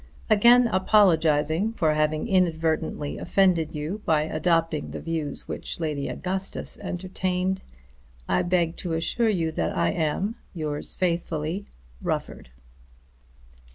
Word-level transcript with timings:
Again 0.31 0.67
apologizing 0.69 1.73
for 1.73 1.93
having 1.93 2.27
inadvertently 2.27 3.19
offended 3.19 3.75
you 3.75 4.01
by 4.03 4.23
adopting 4.23 4.89
the 4.89 4.99
views 4.99 5.47
which 5.47 5.79
Lady 5.79 6.07
Augustus 6.07 6.79
entertained, 6.79 7.61
I 8.27 8.41
beg 8.41 8.77
to 8.77 8.93
assure 8.93 9.29
you 9.29 9.51
that 9.51 9.77
I 9.77 9.91
am, 9.91 10.37
Yours 10.55 10.95
faithfully, 10.95 11.65
RUFFORD. 12.01 12.49